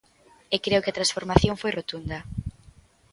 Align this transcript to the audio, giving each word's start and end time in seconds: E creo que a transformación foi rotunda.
E 0.55 0.57
creo 0.65 0.83
que 0.83 0.91
a 0.91 0.97
transformación 0.99 1.59
foi 1.61 1.71
rotunda. 1.73 2.17